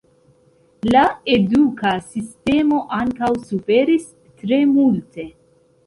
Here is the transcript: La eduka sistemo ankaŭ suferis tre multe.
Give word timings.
La 0.89 1.03
eduka 1.33 1.93
sistemo 2.07 2.81
ankaŭ 3.03 3.33
suferis 3.53 4.13
tre 4.43 4.67
multe. 4.77 5.33